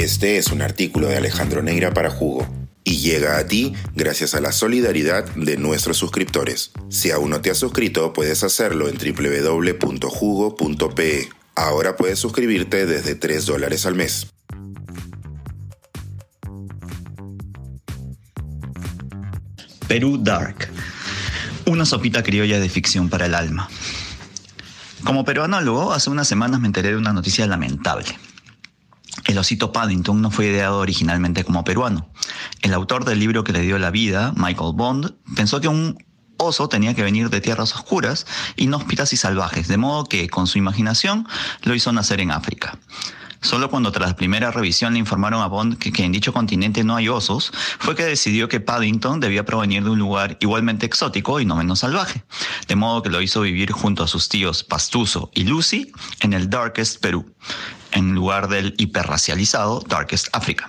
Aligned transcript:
Este 0.00 0.38
es 0.38 0.46
un 0.46 0.62
artículo 0.62 1.08
de 1.08 1.18
Alejandro 1.18 1.60
Neira 1.60 1.92
para 1.92 2.08
Jugo 2.08 2.48
y 2.84 3.00
llega 3.00 3.36
a 3.36 3.46
ti 3.46 3.74
gracias 3.94 4.34
a 4.34 4.40
la 4.40 4.50
solidaridad 4.50 5.26
de 5.34 5.58
nuestros 5.58 5.98
suscriptores. 5.98 6.70
Si 6.88 7.10
aún 7.10 7.28
no 7.28 7.42
te 7.42 7.50
has 7.50 7.58
suscrito, 7.58 8.14
puedes 8.14 8.42
hacerlo 8.42 8.88
en 8.88 8.96
www.jugo.pe. 8.96 10.08
Ahora 11.54 11.96
puedes 11.96 12.18
suscribirte 12.18 12.86
desde 12.86 13.14
3 13.14 13.44
dólares 13.44 13.84
al 13.84 13.94
mes. 13.94 14.28
Perú 19.86 20.16
Dark. 20.18 20.70
Una 21.66 21.84
sopita 21.84 22.22
criolla 22.22 22.58
de 22.58 22.70
ficción 22.70 23.10
para 23.10 23.26
el 23.26 23.34
alma. 23.34 23.68
Como 25.04 25.26
peruanólogo, 25.26 25.92
hace 25.92 26.08
unas 26.08 26.26
semanas 26.26 26.58
me 26.58 26.68
enteré 26.68 26.88
de 26.88 26.96
una 26.96 27.12
noticia 27.12 27.46
lamentable. 27.46 28.16
El 29.30 29.38
osito 29.38 29.70
Paddington 29.70 30.20
no 30.20 30.32
fue 30.32 30.46
ideado 30.46 30.78
originalmente 30.78 31.44
como 31.44 31.62
peruano. 31.62 32.10
El 32.62 32.74
autor 32.74 33.04
del 33.04 33.20
libro 33.20 33.44
que 33.44 33.52
le 33.52 33.60
dio 33.60 33.78
la 33.78 33.92
vida, 33.92 34.32
Michael 34.34 34.72
Bond, 34.74 35.14
pensó 35.36 35.60
que 35.60 35.68
un 35.68 36.04
oso 36.36 36.68
tenía 36.68 36.94
que 36.94 37.04
venir 37.04 37.30
de 37.30 37.40
tierras 37.40 37.72
oscuras, 37.76 38.26
inhóspitas 38.56 39.12
y 39.12 39.16
salvajes, 39.16 39.68
de 39.68 39.76
modo 39.76 40.06
que, 40.06 40.28
con 40.28 40.48
su 40.48 40.58
imaginación, 40.58 41.28
lo 41.62 41.76
hizo 41.76 41.92
nacer 41.92 42.18
en 42.18 42.32
África. 42.32 42.76
Solo 43.40 43.70
cuando 43.70 43.92
tras 43.92 44.08
la 44.08 44.16
primera 44.16 44.50
revisión 44.50 44.94
le 44.94 44.98
informaron 44.98 45.42
a 45.42 45.46
Bond 45.46 45.78
que, 45.78 45.92
que, 45.92 46.04
en 46.04 46.10
dicho 46.10 46.32
continente 46.32 46.82
no 46.82 46.96
hay 46.96 47.08
osos, 47.08 47.52
fue 47.78 47.94
que 47.94 48.04
decidió 48.04 48.48
que 48.48 48.58
Paddington 48.58 49.20
debía 49.20 49.44
provenir 49.44 49.84
de 49.84 49.90
un 49.90 49.98
lugar 50.00 50.38
igualmente 50.40 50.86
exótico 50.86 51.38
y 51.38 51.44
no 51.44 51.54
menos 51.54 51.78
salvaje. 51.78 52.24
De 52.66 52.74
modo 52.74 53.00
que 53.02 53.10
lo 53.10 53.22
hizo 53.22 53.42
vivir 53.42 53.70
junto 53.70 54.02
a 54.02 54.08
sus 54.08 54.28
tíos 54.28 54.64
Pastuso 54.64 55.30
y 55.34 55.44
Lucy 55.44 55.92
en 56.20 56.32
el 56.32 56.50
Darkest 56.50 57.00
Perú, 57.00 57.32
en 57.92 58.14
lugar 58.14 58.48
del 58.48 58.74
hiperracializado 58.78 59.80
Darkest 59.88 60.28
Africa. 60.32 60.66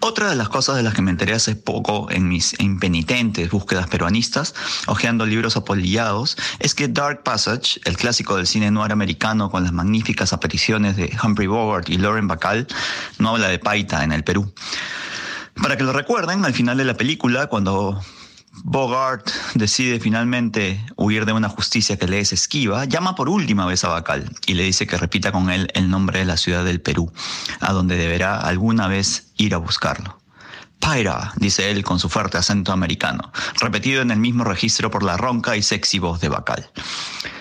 Otra 0.00 0.28
de 0.28 0.36
las 0.36 0.50
cosas 0.50 0.76
de 0.76 0.82
las 0.82 0.92
que 0.92 1.00
me 1.00 1.10
enteré 1.10 1.32
hace 1.32 1.56
poco 1.56 2.10
en 2.10 2.28
mis 2.28 2.54
impenitentes 2.60 3.50
búsquedas 3.50 3.88
peruanistas, 3.88 4.54
hojeando 4.86 5.24
libros 5.24 5.56
apolillados, 5.56 6.36
es 6.58 6.74
que 6.74 6.88
Dark 6.88 7.22
Passage, 7.22 7.80
el 7.86 7.96
clásico 7.96 8.36
del 8.36 8.46
cine 8.46 8.70
noir 8.70 8.92
americano 8.92 9.50
con 9.50 9.62
las 9.62 9.72
magníficas 9.72 10.34
apariciones 10.34 10.96
de 10.96 11.16
Humphrey 11.22 11.46
Bogart 11.46 11.88
y 11.88 11.96
Lauren 11.96 12.28
Bacall, 12.28 12.66
no 13.18 13.30
habla 13.30 13.48
de 13.48 13.58
Paita 13.58 14.04
en 14.04 14.12
el 14.12 14.24
Perú. 14.24 14.52
Para 15.54 15.78
que 15.78 15.84
lo 15.84 15.92
recuerden, 15.94 16.44
al 16.44 16.52
final 16.52 16.76
de 16.76 16.84
la 16.84 16.94
película, 16.94 17.46
cuando 17.46 17.98
Bogart 18.62 19.30
decide 19.54 19.98
finalmente 20.00 20.84
huir 20.96 21.24
de 21.26 21.32
una 21.32 21.48
justicia 21.48 21.96
que 21.96 22.06
le 22.06 22.20
es 22.20 22.32
esquiva, 22.32 22.84
llama 22.84 23.14
por 23.14 23.28
última 23.28 23.66
vez 23.66 23.84
a 23.84 23.88
Bacal 23.88 24.30
y 24.46 24.54
le 24.54 24.62
dice 24.62 24.86
que 24.86 24.96
repita 24.96 25.32
con 25.32 25.50
él 25.50 25.70
el 25.74 25.90
nombre 25.90 26.20
de 26.20 26.24
la 26.24 26.36
ciudad 26.36 26.64
del 26.64 26.80
Perú, 26.80 27.12
a 27.60 27.72
donde 27.72 27.96
deberá 27.96 28.40
alguna 28.40 28.88
vez 28.88 29.32
ir 29.36 29.54
a 29.54 29.58
buscarlo. 29.58 30.23
Paira, 30.84 31.32
dice 31.36 31.70
él 31.70 31.82
con 31.82 31.98
su 31.98 32.10
fuerte 32.10 32.36
acento 32.36 32.70
americano, 32.70 33.32
repetido 33.58 34.02
en 34.02 34.10
el 34.10 34.18
mismo 34.18 34.44
registro 34.44 34.90
por 34.90 35.02
la 35.02 35.16
ronca 35.16 35.56
y 35.56 35.62
sexy 35.62 35.98
voz 35.98 36.20
de 36.20 36.28
Bacal. 36.28 36.68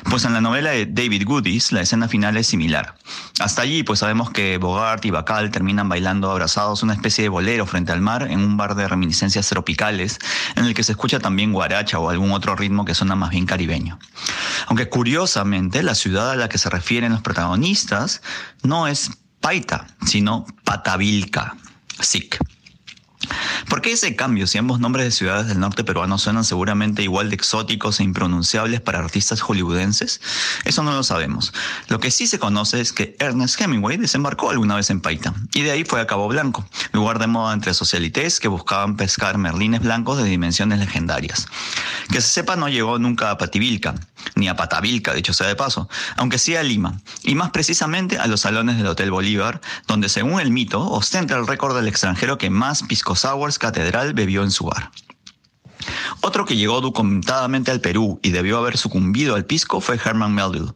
Pues 0.10 0.24
en 0.24 0.32
la 0.32 0.40
novela 0.40 0.70
de 0.70 0.86
David 0.86 1.26
Goodies 1.26 1.74
la 1.74 1.82
escena 1.82 2.08
final 2.08 2.38
es 2.38 2.48
similar. 2.48 2.96
Hasta 3.42 3.62
allí 3.62 3.84
pues 3.84 4.00
sabemos 4.00 4.30
que 4.32 4.58
Bogart 4.58 5.04
y 5.04 5.12
Bacal 5.12 5.52
terminan 5.52 5.90
bailando 5.90 6.32
abrazados 6.32 6.84
una 6.84 6.94
especie 6.94 7.24
de 7.24 7.30
bolero 7.30 7.66
frente 7.66 7.92
al 7.92 8.00
mar 8.00 8.32
en 8.32 8.40
un 8.40 8.56
bar 8.56 8.76
de 8.76 8.88
reminiscencias 8.88 9.50
tropicales 9.50 10.20
en 10.56 10.64
el 10.64 10.74
que 10.74 10.84
se 10.84 10.94
escucha 10.94 11.20
también 11.20 11.52
guaracha 11.52 12.00
o 12.00 12.10
algún 12.10 12.32
otro 12.32 12.56
ritmo 12.56 12.86
que 12.86 12.96
suena 12.96 13.16
más 13.16 13.32
bien 13.32 13.46
caribeño. 13.46 14.00
Aunque 14.68 14.88
curiosamente 14.88 15.84
la 15.84 15.96
ciudad 15.96 16.32
a 16.32 16.38
la 16.38 16.48
que 16.48 16.58
se 16.58 16.70
refieren 16.70 17.12
los 17.12 17.22
protagonistas 17.22 18.22
no 18.62 18.88
es 18.88 19.12
Paita, 19.42 19.88
sino 20.06 20.46
Patavilca, 20.64 21.58
SIC. 22.00 22.40
¿Por 23.74 23.82
qué 23.82 23.94
ese 23.94 24.16
cambio 24.16 24.46
si 24.46 24.60
ambos 24.60 24.80
nombres 24.80 25.04
de 25.04 25.12
ciudades 25.12 25.48
del 25.48 25.60
norte 25.60 25.84
peruano 25.84 26.20
suenan 26.20 26.44
seguramente 26.44 27.02
igual 27.02 27.32
de 27.32 27.36
exóticos 27.36 28.00
e 28.00 28.04
impronunciables 28.04 28.82
para 28.82 29.00
artistas 29.00 29.42
hollywoodenses? 29.42 30.22
Eso 30.64 30.84
no 30.84 30.92
lo 30.92 31.02
sabemos. 31.02 31.54
Lo 31.88 32.00
que 32.00 32.12
sí 32.12 32.28
se 32.28 32.38
conoce 32.38 32.82
es 32.82 32.94
que 32.94 33.16
Ernest 33.18 33.60
Hemingway 33.60 33.98
desembarcó 33.98 34.52
alguna 34.52 34.76
vez 34.76 34.92
en 34.92 35.02
Paita 35.02 35.34
y 35.56 35.64
de 35.64 35.72
ahí 35.72 35.86
fue 35.86 36.00
a 36.02 36.06
Cabo 36.06 36.28
Blanco, 36.28 36.64
lugar 36.92 37.18
de 37.18 37.26
moda 37.26 37.52
entre 37.52 37.74
socialites 37.74 38.40
que 38.40 38.48
buscaban 38.48 38.96
pescar 38.96 39.40
merlines 39.40 39.82
blancos 39.82 40.22
de 40.22 40.30
dimensiones 40.30 40.78
legendarias. 40.78 41.48
Que 42.12 42.22
se 42.22 42.28
sepa 42.28 42.56
no 42.56 42.70
llegó 42.70 43.00
nunca 43.00 43.32
a 43.32 43.40
Pativilca, 43.40 43.96
ni 44.36 44.48
a 44.48 44.56
Patavilca, 44.56 45.14
dicho 45.14 45.34
sea 45.34 45.48
de 45.48 45.56
paso, 45.56 45.90
aunque 46.18 46.40
sí 46.40 46.56
a 46.56 46.64
Lima, 46.64 47.00
y 47.24 47.36
más 47.36 47.52
precisamente 47.52 48.18
a 48.18 48.28
los 48.28 48.42
salones 48.42 48.78
del 48.78 48.88
Hotel 48.88 49.12
Bolívar, 49.12 49.62
donde 49.88 50.10
según 50.10 50.40
el 50.40 50.52
mito 50.52 50.82
ostenta 50.82 51.36
el 51.36 51.48
récord 51.48 51.76
del 51.76 51.88
extranjero 51.88 52.38
que 52.38 52.50
más 52.50 52.84
pisco 52.84 53.16
sours 53.16 53.60
catedral 53.60 54.14
bebió 54.14 54.44
en 54.44 54.52
su 54.52 54.66
bar. 54.66 54.92
Otro 56.22 56.46
que 56.46 56.56
llegó 56.56 56.82
documentadamente 56.82 57.72
al 57.72 57.82
Perú 57.82 58.20
y 58.24 58.32
debió 58.32 58.58
haber 58.58 58.78
sucumbido 58.78 59.36
al 59.36 59.46
pisco 59.46 59.82
fue 59.82 60.00
Herman 60.04 60.34
Melville. 60.34 60.74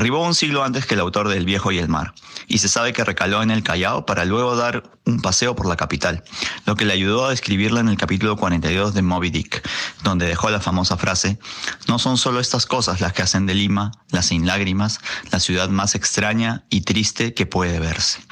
Arribó 0.00 0.24
un 0.24 0.34
siglo 0.34 0.64
antes 0.64 0.86
que 0.86 0.94
el 0.94 1.00
autor 1.00 1.28
del 1.28 1.44
Viejo 1.44 1.72
y 1.72 1.78
el 1.78 1.90
Mar, 1.90 2.14
y 2.48 2.56
se 2.56 2.68
sabe 2.68 2.94
que 2.94 3.04
recaló 3.04 3.42
en 3.42 3.50
el 3.50 3.62
Callao 3.62 4.06
para 4.06 4.24
luego 4.24 4.56
dar 4.56 4.98
un 5.04 5.20
paseo 5.20 5.54
por 5.54 5.66
la 5.66 5.76
capital, 5.76 6.24
lo 6.64 6.74
que 6.74 6.86
le 6.86 6.94
ayudó 6.94 7.26
a 7.26 7.28
describirla 7.28 7.80
en 7.80 7.88
el 7.90 7.98
capítulo 7.98 8.38
42 8.38 8.94
de 8.94 9.02
Moby 9.02 9.28
Dick, 9.28 9.62
donde 10.02 10.24
dejó 10.24 10.48
la 10.48 10.60
famosa 10.60 10.96
frase, 10.96 11.38
no 11.86 11.98
son 11.98 12.16
solo 12.16 12.40
estas 12.40 12.64
cosas 12.64 13.02
las 13.02 13.12
que 13.12 13.20
hacen 13.20 13.44
de 13.44 13.54
Lima, 13.54 13.92
la 14.08 14.22
sin 14.22 14.46
lágrimas, 14.46 15.00
la 15.32 15.38
ciudad 15.38 15.68
más 15.68 15.94
extraña 15.94 16.64
y 16.70 16.80
triste 16.80 17.34
que 17.34 17.44
puede 17.44 17.78
verse. 17.78 18.22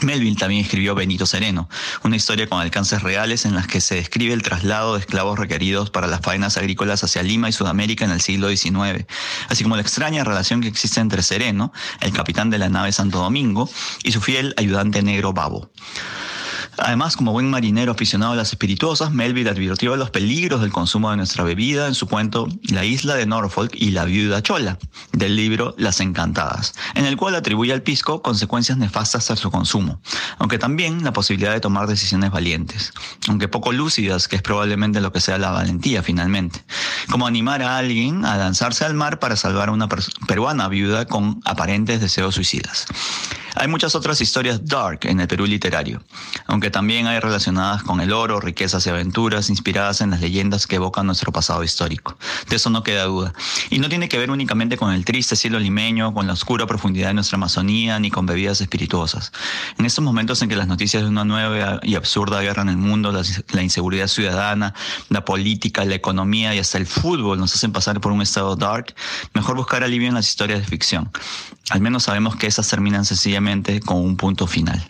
Melville 0.00 0.36
también 0.36 0.64
escribió 0.64 0.94
Benito 0.94 1.26
Sereno, 1.26 1.68
una 2.02 2.16
historia 2.16 2.48
con 2.48 2.60
alcances 2.60 3.02
reales 3.02 3.44
en 3.44 3.54
las 3.54 3.66
que 3.66 3.80
se 3.80 3.96
describe 3.96 4.32
el 4.32 4.42
traslado 4.42 4.94
de 4.94 5.00
esclavos 5.00 5.38
requeridos 5.38 5.90
para 5.90 6.06
las 6.06 6.20
faenas 6.20 6.56
agrícolas 6.56 7.04
hacia 7.04 7.22
Lima 7.22 7.48
y 7.48 7.52
Sudamérica 7.52 8.04
en 8.04 8.10
el 8.10 8.20
siglo 8.20 8.48
XIX, 8.48 9.04
así 9.48 9.62
como 9.62 9.76
la 9.76 9.82
extraña 9.82 10.24
relación 10.24 10.60
que 10.60 10.68
existe 10.68 11.00
entre 11.00 11.22
Sereno, 11.22 11.72
el 12.00 12.12
capitán 12.12 12.50
de 12.50 12.58
la 12.58 12.68
nave 12.68 12.92
Santo 12.92 13.18
Domingo, 13.18 13.68
y 14.02 14.12
su 14.12 14.20
fiel 14.20 14.54
ayudante 14.56 15.02
negro 15.02 15.32
Babo. 15.32 15.70
Además, 16.78 17.16
como 17.16 17.32
buen 17.32 17.50
marinero 17.50 17.92
aficionado 17.92 18.32
a 18.32 18.36
las 18.36 18.50
espirituosas, 18.50 19.12
Melville 19.12 19.50
advirtió 19.50 19.94
los 19.96 20.10
peligros 20.10 20.62
del 20.62 20.72
consumo 20.72 21.10
de 21.10 21.18
nuestra 21.18 21.44
bebida 21.44 21.86
en 21.86 21.94
su 21.94 22.06
cuento 22.06 22.48
La 22.62 22.84
isla 22.84 23.14
de 23.14 23.26
Norfolk 23.26 23.74
y 23.74 23.90
la 23.90 24.06
viuda 24.06 24.42
chola, 24.42 24.78
del 25.12 25.36
libro 25.36 25.74
Las 25.76 26.00
Encantadas, 26.00 26.74
en 26.94 27.04
el 27.04 27.18
cual 27.18 27.34
atribuye 27.34 27.74
al 27.74 27.82
pisco 27.82 28.22
consecuencias 28.22 28.78
nefastas 28.78 29.30
a 29.30 29.36
su 29.36 29.50
consumo, 29.50 30.00
aunque 30.38 30.58
también 30.58 31.04
la 31.04 31.12
posibilidad 31.12 31.52
de 31.52 31.60
tomar 31.60 31.86
decisiones 31.86 32.30
valientes, 32.30 32.92
aunque 33.28 33.48
poco 33.48 33.72
lúcidas, 33.72 34.26
que 34.26 34.36
es 34.36 34.42
probablemente 34.42 35.02
lo 35.02 35.12
que 35.12 35.20
sea 35.20 35.36
la 35.36 35.50
valentía 35.50 36.02
finalmente, 36.02 36.64
como 37.10 37.26
animar 37.26 37.62
a 37.62 37.76
alguien 37.76 38.24
a 38.24 38.38
lanzarse 38.38 38.86
al 38.86 38.94
mar 38.94 39.18
para 39.18 39.36
salvar 39.36 39.68
a 39.68 39.72
una 39.72 39.88
peruana 40.26 40.68
viuda 40.68 41.04
con 41.04 41.42
aparentes 41.44 42.00
deseos 42.00 42.34
suicidas. 42.34 42.86
Hay 43.62 43.68
muchas 43.68 43.94
otras 43.94 44.20
historias 44.20 44.66
dark 44.66 44.98
en 45.04 45.20
el 45.20 45.28
Perú 45.28 45.46
literario, 45.46 46.02
aunque 46.46 46.68
también 46.68 47.06
hay 47.06 47.20
relacionadas 47.20 47.84
con 47.84 48.00
el 48.00 48.12
oro, 48.12 48.40
riquezas 48.40 48.84
y 48.88 48.90
aventuras 48.90 49.50
inspiradas 49.50 50.00
en 50.00 50.10
las 50.10 50.20
leyendas 50.20 50.66
que 50.66 50.74
evocan 50.74 51.06
nuestro 51.06 51.30
pasado 51.30 51.62
histórico. 51.62 52.18
De 52.48 52.56
eso 52.56 52.70
no 52.70 52.82
queda 52.82 53.04
duda. 53.04 53.32
Y 53.70 53.78
no 53.78 53.88
tiene 53.88 54.08
que 54.08 54.18
ver 54.18 54.32
únicamente 54.32 54.76
con 54.76 54.92
el 54.92 55.04
triste 55.04 55.36
cielo 55.36 55.60
limeño, 55.60 56.12
con 56.12 56.26
la 56.26 56.32
oscura 56.32 56.66
profundidad 56.66 57.06
de 57.06 57.14
nuestra 57.14 57.36
Amazonía, 57.36 58.00
ni 58.00 58.10
con 58.10 58.26
bebidas 58.26 58.60
espirituosas. 58.60 59.30
En 59.78 59.86
estos 59.86 60.02
momentos 60.02 60.42
en 60.42 60.48
que 60.48 60.56
las 60.56 60.66
noticias 60.66 61.04
de 61.04 61.08
una 61.08 61.24
nueva 61.24 61.78
y 61.84 61.94
absurda 61.94 62.40
guerra 62.40 62.62
en 62.62 62.68
el 62.68 62.78
mundo, 62.78 63.12
la, 63.12 63.22
la 63.52 63.62
inseguridad 63.62 64.08
ciudadana, 64.08 64.74
la 65.08 65.24
política, 65.24 65.84
la 65.84 65.94
economía 65.94 66.52
y 66.52 66.58
hasta 66.58 66.78
el 66.78 66.86
fútbol 66.88 67.38
nos 67.38 67.54
hacen 67.54 67.70
pasar 67.70 68.00
por 68.00 68.10
un 68.10 68.22
estado 68.22 68.56
dark, 68.56 68.92
mejor 69.34 69.54
buscar 69.54 69.84
alivio 69.84 70.08
en 70.08 70.14
las 70.14 70.28
historias 70.28 70.58
de 70.58 70.66
ficción. 70.66 71.12
Al 71.70 71.80
menos 71.80 72.02
sabemos 72.02 72.34
que 72.34 72.48
esas 72.48 72.66
terminan 72.66 73.04
sencillamente 73.04 73.51
con 73.84 73.98
un 73.98 74.16
punto 74.16 74.46
final. 74.46 74.82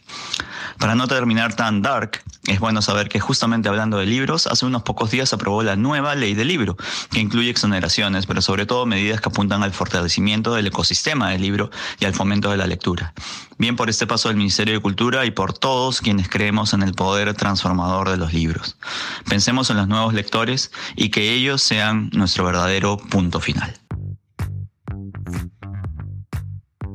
Para 0.78 0.94
no 0.94 1.06
terminar 1.06 1.54
tan 1.54 1.80
dark, 1.80 2.22
es 2.48 2.58
bueno 2.58 2.82
saber 2.82 3.08
que 3.08 3.20
justamente 3.20 3.68
hablando 3.68 3.98
de 3.98 4.06
libros, 4.06 4.48
hace 4.48 4.66
unos 4.66 4.82
pocos 4.82 5.12
días 5.12 5.28
se 5.28 5.36
aprobó 5.36 5.62
la 5.62 5.76
nueva 5.76 6.16
ley 6.16 6.34
del 6.34 6.48
libro, 6.48 6.76
que 7.10 7.20
incluye 7.20 7.50
exoneraciones, 7.50 8.26
pero 8.26 8.42
sobre 8.42 8.66
todo 8.66 8.84
medidas 8.84 9.20
que 9.20 9.28
apuntan 9.28 9.62
al 9.62 9.72
fortalecimiento 9.72 10.54
del 10.54 10.66
ecosistema 10.66 11.30
del 11.30 11.42
libro 11.42 11.70
y 12.00 12.04
al 12.04 12.14
fomento 12.14 12.50
de 12.50 12.56
la 12.56 12.66
lectura. 12.66 13.12
Bien 13.58 13.76
por 13.76 13.90
este 13.90 14.08
paso 14.08 14.28
del 14.28 14.38
Ministerio 14.38 14.74
de 14.74 14.80
Cultura 14.80 15.24
y 15.24 15.30
por 15.30 15.52
todos 15.52 16.00
quienes 16.00 16.28
creemos 16.28 16.72
en 16.72 16.82
el 16.82 16.94
poder 16.94 17.32
transformador 17.34 18.10
de 18.10 18.16
los 18.16 18.32
libros. 18.32 18.76
Pensemos 19.28 19.70
en 19.70 19.76
los 19.76 19.86
nuevos 19.86 20.14
lectores 20.14 20.72
y 20.96 21.10
que 21.10 21.32
ellos 21.32 21.62
sean 21.62 22.10
nuestro 22.12 22.44
verdadero 22.44 22.96
punto 22.96 23.38
final. 23.38 23.72